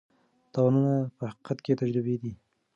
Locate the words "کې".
1.65-1.79